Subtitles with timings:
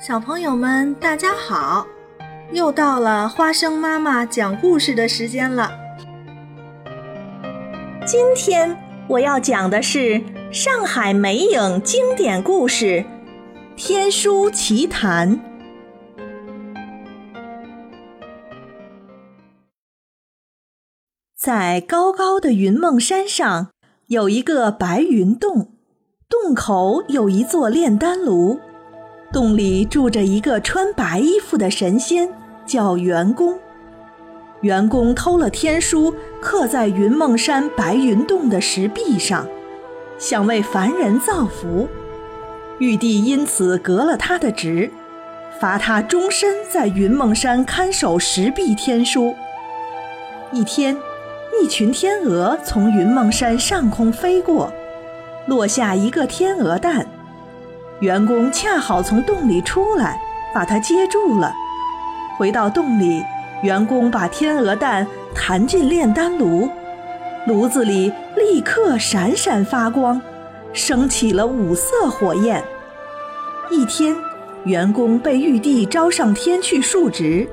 [0.00, 1.84] 小朋友们，大家好！
[2.52, 5.72] 又到了花生妈妈讲故事的时间了。
[8.06, 10.22] 今天我要讲的是
[10.52, 12.84] 上海美影经典故事
[13.74, 15.36] 《天书奇谈》。
[21.36, 23.70] 在高高的云梦山上，
[24.06, 25.72] 有一个白云洞，
[26.28, 28.60] 洞口有一座炼丹炉。
[29.30, 32.28] 洞里住着一个穿白衣服的神仙，
[32.64, 33.58] 叫元公。
[34.62, 39.46] 元公偷了天书，刻在云梦山白云洞的石壁上，
[40.18, 41.86] 想为凡人造福。
[42.78, 44.90] 玉帝因此革了他的职，
[45.60, 49.34] 罚他终身在云梦山看守石壁天书。
[50.52, 50.96] 一天，
[51.62, 54.72] 一群天鹅从云梦山上空飞过，
[55.46, 57.06] 落下一个天鹅蛋。
[58.00, 60.20] 员工恰好从洞里出来，
[60.54, 61.52] 把它接住了。
[62.36, 63.24] 回到洞里，
[63.62, 66.70] 员工把天鹅蛋弹进炼丹炉，
[67.46, 70.20] 炉子里立刻闪闪发光，
[70.72, 72.62] 升起了五色火焰。
[73.68, 74.16] 一天，
[74.62, 77.48] 员工被玉帝招上天去述职，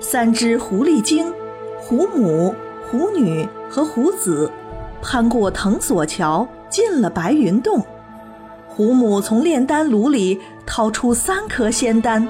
[0.00, 1.30] 三只狐狸精——
[1.78, 2.54] 狐母、
[2.90, 4.50] 狐女和狐子，
[5.02, 7.84] 攀过藤索桥，进了白云洞。
[8.76, 12.28] 胡母从炼丹炉里掏出三颗仙丹，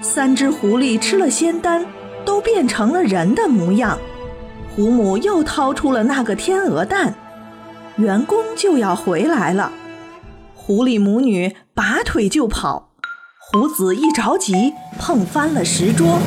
[0.00, 1.84] 三只狐狸吃了仙丹，
[2.24, 3.98] 都变成了人的模样。
[4.72, 7.16] 胡母又掏出了那个天鹅蛋，
[7.96, 9.72] 员工就要回来了。
[10.54, 12.92] 狐狸母女拔腿就跑，
[13.40, 16.20] 胡子一着急碰翻了石桌，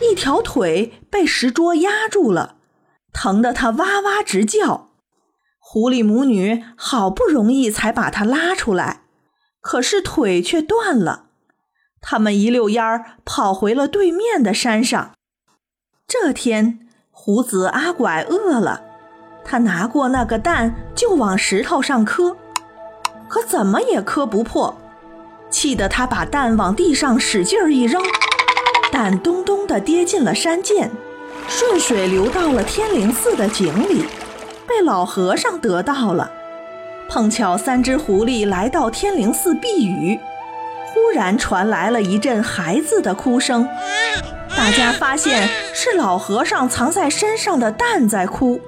[0.00, 2.54] 一条腿被石桌压住了，
[3.12, 4.89] 疼得他哇哇直叫。
[5.72, 9.02] 狐狸母女好不容易才把它拉出来，
[9.60, 11.26] 可是腿却断了。
[12.00, 15.12] 他们一溜烟儿跑回了对面的山上。
[16.08, 18.82] 这天，胡子阿拐饿了，
[19.44, 22.36] 他拿过那个蛋就往石头上磕，
[23.28, 24.76] 可怎么也磕不破，
[25.50, 28.02] 气得他把蛋往地上使劲儿一扔，
[28.90, 30.90] 蛋咚咚地跌进了山涧，
[31.46, 34.06] 顺水流到了天灵寺的井里。
[34.70, 36.30] 被老和尚得到了，
[37.08, 40.20] 碰巧三只狐狸来到天灵寺避雨，
[40.86, 43.68] 忽然传来了一阵孩子的哭声。
[44.56, 48.60] 大家发现是老和尚藏在身上的蛋在哭。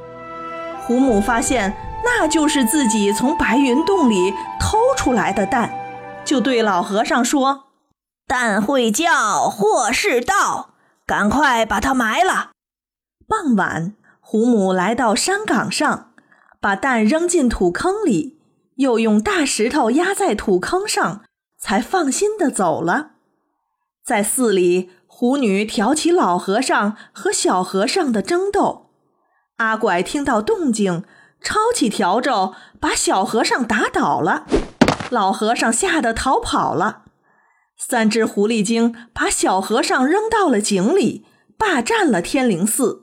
[0.85, 1.73] 胡母发现
[2.05, 5.73] 那就是自己从白云洞里偷出来的蛋，
[6.25, 7.67] 就对老和尚说
[8.27, 10.71] ：“蛋会叫，祸是到，
[11.07, 12.51] 赶快把它埋了。”
[13.29, 13.95] 傍晚。
[14.33, 16.15] 胡母来到山岗上，
[16.59, 18.39] 把蛋扔进土坑里，
[18.77, 21.25] 又用大石头压在土坑上，
[21.59, 23.11] 才放心的走了。
[24.03, 28.93] 在寺里，狐女挑起老和尚和小和尚的争斗。
[29.59, 31.05] 阿拐听到动静，
[31.43, 34.47] 抄起笤帚把小和尚打倒了，
[35.11, 37.03] 老和尚吓得逃跑了。
[37.77, 41.27] 三只狐狸精把小和尚扔到了井里，
[41.59, 43.02] 霸占了天灵寺。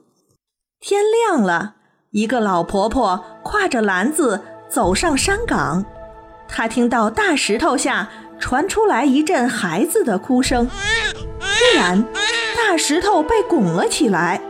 [0.80, 1.74] 天亮了，
[2.10, 5.84] 一个老婆婆挎着篮子走上山岗。
[6.48, 8.08] 她听到大石头下
[8.38, 10.66] 传出来一阵孩子的哭声，
[11.38, 12.02] 突然，
[12.56, 14.40] 大石头被拱了起来，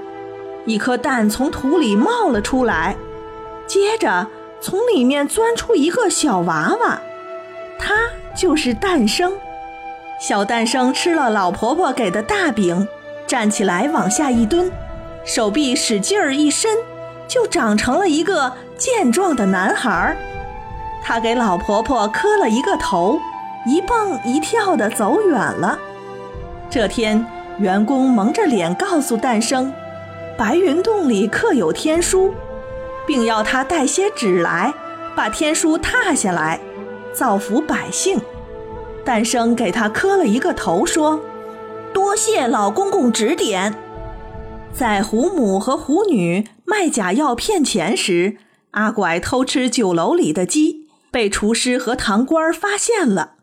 [0.66, 2.96] 一颗蛋从土里冒了出来，
[3.66, 4.28] 接着
[4.60, 7.00] 从里面钻出一个小娃娃，
[7.76, 7.96] 他
[8.36, 9.32] 就是诞生。
[10.20, 12.86] 小诞生吃了老婆婆给的大饼，
[13.26, 14.70] 站起来往下一蹲。
[15.24, 16.78] 手臂使劲儿一伸，
[17.28, 20.16] 就长成了一个健壮的男孩儿。
[21.02, 23.20] 他给老婆婆磕了一个头，
[23.66, 25.78] 一蹦一跳地走远了。
[26.68, 27.24] 这天，
[27.58, 29.72] 员工蒙着脸告诉诞生，
[30.36, 32.34] 白云洞里刻有天书，
[33.06, 34.72] 并要他带些纸来，
[35.14, 36.60] 把天书踏下来，
[37.12, 38.20] 造福百姓。
[39.04, 41.20] 诞生给他磕了一个头，说
[41.92, 43.74] ：“多谢老公公指点。”
[44.72, 48.38] 在胡母和胡女卖假药骗钱时，
[48.70, 53.34] 阿拐偷吃酒楼里的鸡，被厨师和堂倌发现了。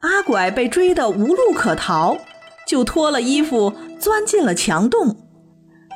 [0.00, 2.18] 阿拐被追得无路可逃，
[2.66, 5.16] 就脱了衣服钻进了墙洞。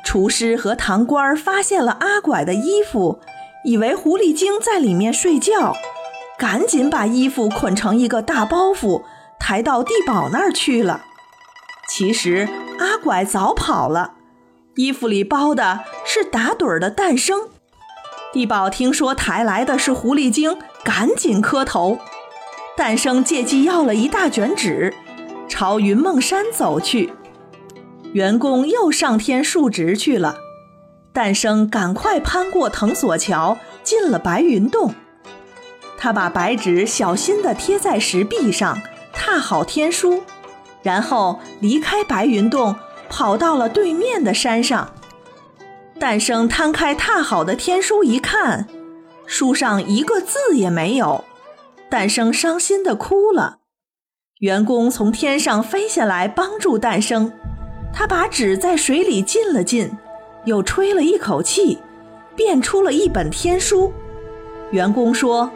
[0.03, 3.21] 厨师和堂倌发现了阿拐的衣服，
[3.63, 5.75] 以为狐狸精在里面睡觉，
[6.37, 9.03] 赶紧把衣服捆成一个大包袱，
[9.39, 11.05] 抬到地保那儿去了。
[11.87, 14.14] 其实阿拐早跑了。
[14.75, 17.47] 衣服里包的是打盹儿的诞生。
[18.33, 21.99] 地宝听说抬来的是狐狸精，赶紧磕头。
[22.75, 24.93] 诞生借机要了一大卷纸，
[25.47, 27.13] 朝云梦山走去。
[28.11, 30.37] 员工又上天述职去了。
[31.13, 34.93] 诞生赶快攀过藤索桥，进了白云洞。
[35.97, 38.81] 他把白纸小心地贴在石壁上，
[39.13, 40.23] 踏好天书，
[40.83, 42.75] 然后离开白云洞，
[43.09, 44.93] 跑到了对面的山上。
[45.99, 48.67] 诞生摊开踏好的天书一看，
[49.25, 51.23] 书上一个字也没有。
[51.89, 53.59] 诞生伤心地哭了。
[54.39, 57.31] 员工从天上飞下来帮助诞生，
[57.93, 59.91] 他把纸在水里浸了浸。
[60.43, 61.79] 又吹了一口气，
[62.35, 63.91] 变出了一本天书。
[64.69, 65.49] 员工说：“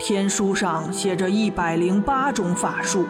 [0.00, 3.04] 天书上写着一百零八种法术，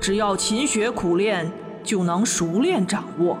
[0.00, 3.38] 只要勤学苦练，就能熟练掌握。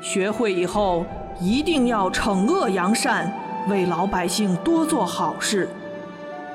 [0.00, 1.06] 学会以后，
[1.40, 3.32] 一定要惩恶扬善，
[3.68, 5.68] 为老百姓多做好事，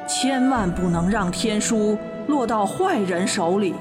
[0.08, 1.98] 千万不能让天书
[2.28, 3.74] 落到坏人手里。”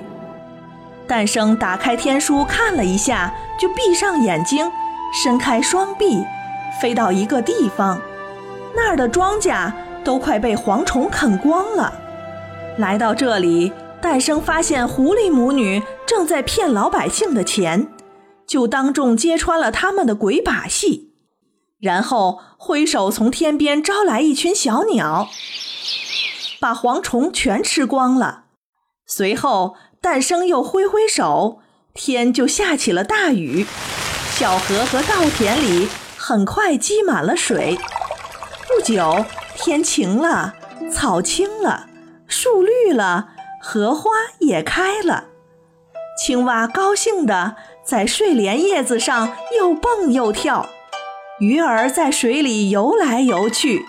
[1.07, 4.71] 诞生打开天书看了一下，就闭上眼睛。
[5.13, 6.25] 伸开双臂，
[6.83, 7.99] 飞到一个地方，
[8.75, 9.73] 那儿的庄稼
[10.05, 11.93] 都快被蝗虫啃光了。
[12.79, 13.73] 来到这里，
[14.07, 17.89] 诞生发现狐狸母女正在骗老百姓的钱，
[18.47, 21.13] 就当众揭穿了他们的鬼把戏，
[21.81, 25.29] 然后挥手从天边招来一群小鸟，
[26.61, 28.45] 把蝗虫全吃光了。
[29.09, 31.59] 随后，诞生又挥挥手，
[31.93, 33.67] 天就下起了大雨。
[34.31, 37.77] 小河和稻田里很快积满了水，
[38.69, 39.25] 不久
[39.57, 40.55] 天晴了，
[40.93, 41.89] 草青了，
[42.29, 43.31] 树绿了，
[43.69, 45.25] 荷花也开了。
[46.17, 50.69] 青蛙高兴地在睡莲叶子上又蹦又跳，
[51.41, 53.85] 鱼儿在水里游来游去，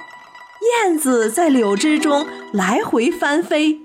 [0.81, 3.79] 燕子在柳枝中来回翻飞。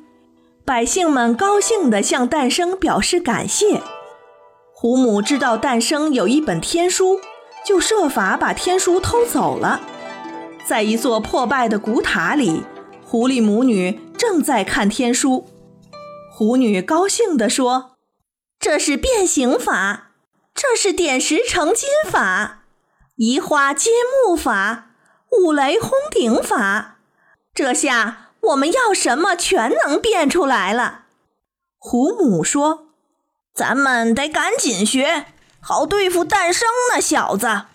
[0.64, 3.82] 百姓们高兴地向诞生表示感谢。
[4.72, 7.20] 胡母知道诞生有一本天书，
[7.66, 9.82] 就设法把天书偷走了。
[10.66, 12.62] 在一座破败的古塔里，
[13.04, 15.44] 狐狸母女正在看天书。
[16.42, 17.98] 狐女高兴地说
[18.58, 20.10] ：“这是变形法，
[20.52, 22.64] 这是点石成金法，
[23.14, 23.90] 移花接
[24.26, 24.90] 木法，
[25.30, 26.96] 五雷轰顶法。
[27.54, 31.04] 这下我们要什么全能变出来了。”
[31.78, 32.88] 胡母说。
[33.54, 35.26] 咱们得赶紧学，
[35.60, 37.66] 好对付诞生那小子。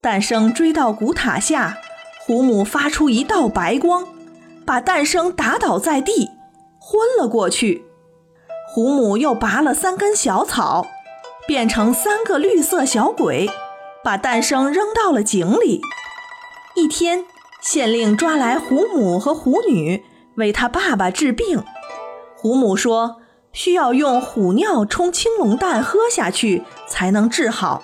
[0.00, 1.78] 诞生追到古塔下，
[2.20, 4.06] 胡母发出一道白光，
[4.64, 6.28] 把诞生打倒在地，
[6.90, 7.84] 昏了过去。
[8.74, 10.88] 胡母又拔了三根小草，
[11.46, 13.48] 变成三个绿色小鬼，
[14.02, 15.80] 把诞生扔到了井里。
[16.74, 17.24] 一天，
[17.60, 20.02] 县令抓来胡母和胡女，
[20.34, 21.62] 为他爸爸治病。
[22.36, 23.18] 胡母说。
[23.52, 27.82] 需要用虎尿冲青龙蛋喝下去才能治好。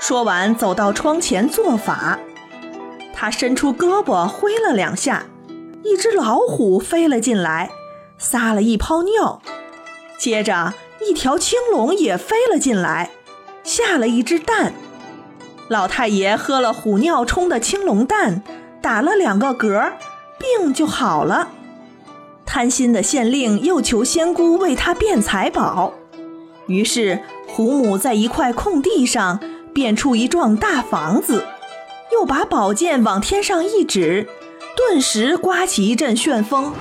[0.00, 2.18] 说完，走到窗前做法。
[3.14, 5.26] 他伸出胳膊挥了两下，
[5.84, 7.70] 一只老虎飞了进来，
[8.18, 9.40] 撒了一泡尿。
[10.18, 10.74] 接着，
[11.08, 13.10] 一条青龙也飞了进来，
[13.62, 14.74] 下了一只蛋。
[15.68, 18.42] 老太爷喝了虎尿冲的青龙蛋，
[18.82, 19.92] 打了两个嗝，
[20.38, 21.48] 病就好了。
[22.46, 25.92] 贪心的县令又求仙姑为他变财宝，
[26.66, 29.38] 于是胡母在一块空地上
[29.74, 31.44] 变出一幢大房子，
[32.10, 34.26] 又把宝剑往天上一指，
[34.74, 36.72] 顿时刮起一阵旋风，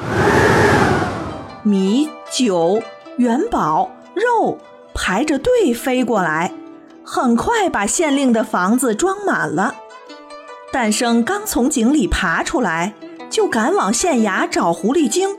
[1.68, 2.82] 米酒
[3.18, 4.58] 元宝肉
[4.94, 6.54] 排着队飞过来，
[7.04, 9.76] 很快把县令的房子装满了。
[10.72, 12.94] 诞生刚从井里爬出来，
[13.30, 15.38] 就赶往县衙找狐狸精。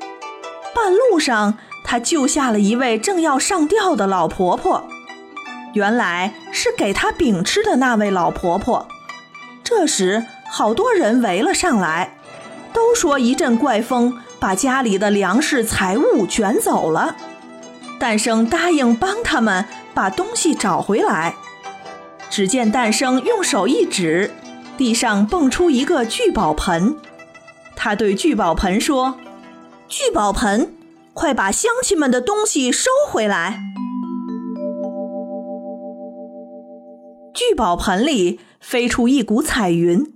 [0.75, 4.87] 半路上，他救下了一位正要上吊的老婆婆，
[5.73, 8.87] 原来是给他饼吃的那位老婆婆。
[9.64, 12.18] 这时，好多人围了上来，
[12.75, 17.16] 都说一阵怪风把家里的粮食财物卷走了。
[17.99, 21.35] 诞生答应帮他们把东西找回来。
[22.30, 24.30] 只见诞生用手一指，
[24.76, 26.97] 地上蹦出一个聚宝盆，
[27.75, 29.14] 他对聚宝盆说。
[29.88, 30.75] 聚宝盆，
[31.14, 33.59] 快把乡亲们的东西收回来！
[37.33, 40.12] 聚宝盆里飞出一股彩云，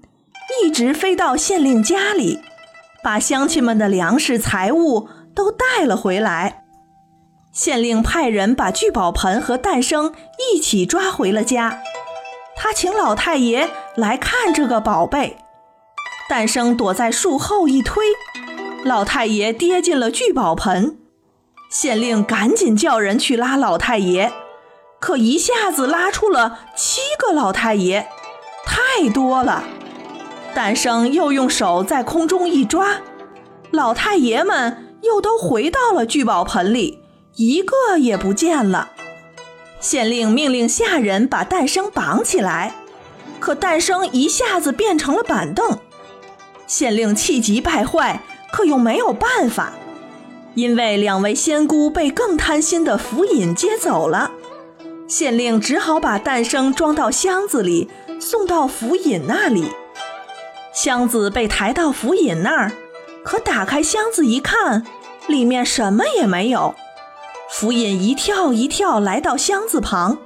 [0.63, 2.39] 一直飞到县令家里，
[3.03, 6.65] 把乡亲们的粮食财物都带了回来。
[7.53, 11.81] 县令派人把聚宝盆和诞生一起抓回了家。
[12.57, 15.37] 他请老太爷来看这个宝贝。
[16.29, 18.05] 诞生躲在树后一推。
[18.85, 20.99] 老太爷跌进了聚宝盆。
[21.69, 24.31] 县令赶紧叫人去拉老太爷，
[25.01, 28.09] 可一下子拉出了七个老太爷，
[28.65, 29.65] 太多了。
[30.55, 33.01] 诞生又用手在空中一抓，
[33.71, 37.01] 老太爷们又都回到了聚宝盆里，
[37.37, 38.91] 一个也不见了。
[39.81, 42.75] 县令命令下人把诞生绑起来，
[43.41, 45.79] 可诞生一下子变成了板凳。
[46.67, 49.73] 县令气急败坏，可又没有办法，
[50.55, 54.31] 因为两位仙姑被更贪心的府尹接走了。
[55.09, 57.91] 县令只好把诞生装到箱子里，
[58.21, 59.67] 送到府尹那里。
[60.73, 62.73] 箱子被抬到府尹那儿，
[63.23, 64.87] 可打开箱子一看，
[65.27, 66.75] 里面什么也没有。
[67.51, 70.17] 府尹一跳一跳来到箱子旁，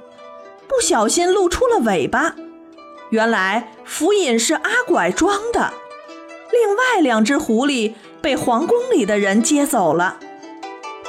[0.67, 2.35] 不小心露出了尾巴。
[3.09, 5.73] 原来府尹是阿拐装的。
[6.51, 10.17] 另外两只狐狸被皇宫里的人接走了。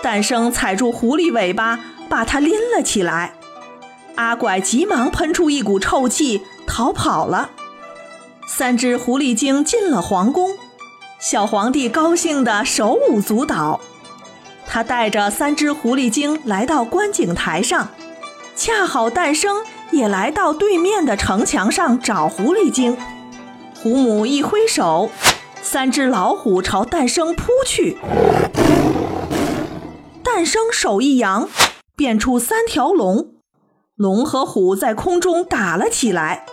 [0.03, 1.79] 诞生踩住狐狸尾巴，
[2.09, 3.35] 把它拎了起来。
[4.17, 7.51] 阿拐急忙喷出一股臭气，逃跑了。
[8.51, 10.57] 三只狐狸精进了皇宫，
[11.21, 13.79] 小皇帝高兴得手舞足蹈。
[14.67, 17.91] 他带着三只狐狸精来到观景台上，
[18.57, 19.59] 恰好诞生
[19.91, 22.97] 也来到对面的城墙上找狐狸精。
[23.75, 25.11] 狐母一挥手，
[25.61, 27.99] 三只老虎朝诞生扑去。
[30.25, 31.51] 诞生手一扬，
[31.95, 33.35] 变出三条龙，
[33.95, 36.47] 龙和虎在空中打了起来。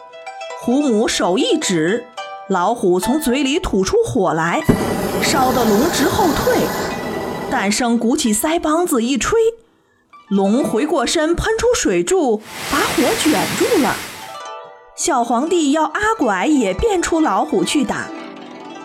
[0.66, 2.06] 虎母手一指，
[2.50, 4.64] 老虎从嘴里吐出火来，
[5.22, 6.58] 烧得龙直后退。
[7.52, 9.40] 诞生鼓起腮帮子一吹，
[10.28, 12.42] 龙回过身喷出水柱，
[12.72, 13.96] 把火卷住了。
[14.98, 18.08] 小皇帝要阿拐也变出老虎去打，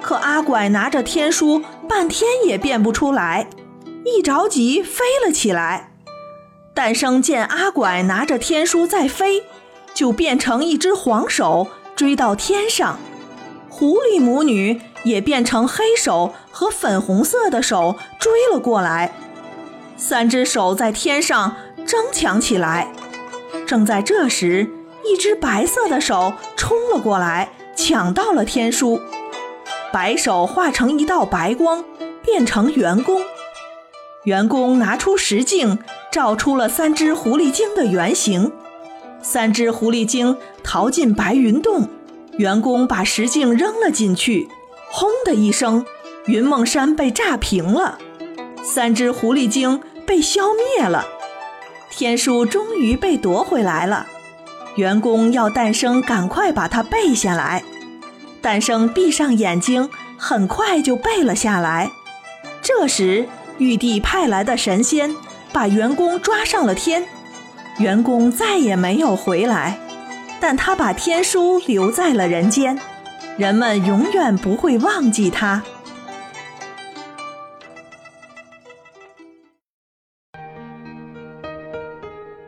[0.02, 3.48] 可阿拐拿着天书半天也变不出来，
[4.04, 5.92] 一着急飞了起来。
[6.74, 9.44] 诞生见阿拐拿着天书在飞，
[10.00, 12.98] 就变成一只黄手追到天上。
[13.68, 14.80] 狐狸母女。
[15.02, 19.14] 也变成黑手和粉红色的手追了过来，
[19.96, 22.92] 三只手在天上争抢起来。
[23.66, 24.68] 正在这时，
[25.02, 29.00] 一只白色的手冲了过来，抢到了天书。
[29.90, 31.82] 白手化成一道白光，
[32.22, 33.22] 变成圆弓。
[34.24, 35.78] 圆弓拿出石镜，
[36.12, 38.52] 照出了三只狐狸精的原形。
[39.22, 41.88] 三只狐狸精逃进白云洞，
[42.38, 44.48] 员工把石镜扔了进去。
[44.90, 45.84] 轰的一声，
[46.26, 47.98] 云梦山被炸平了，
[48.62, 51.06] 三只狐狸精被消灭了，
[51.90, 54.06] 天书终于被夺回来了。
[54.76, 57.62] 员工要诞生赶快把它背下来，
[58.40, 61.90] 诞生闭上眼睛，很快就背了下来。
[62.62, 65.14] 这时，玉帝派来的神仙
[65.52, 67.06] 把员工抓上了天，
[67.80, 69.78] 员工再也没有回来，
[70.38, 72.78] 但他把天书留在了人间。
[73.38, 75.62] 人们永远不会忘记他。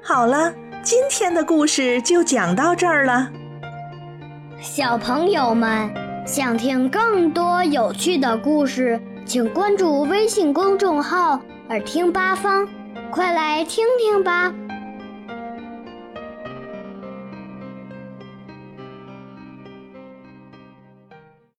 [0.02, 3.30] 好了，今天的故事就讲到这儿了。
[4.60, 5.90] 小朋友们
[6.26, 12.68] 想听更多有趣的故事，请关注微信公众号“耳听八方”，
[13.10, 14.52] 快来听听吧。